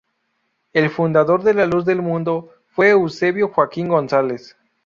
[0.73, 4.57] El fundador de La Luz del Mundo fue Eusebio Joaquín González.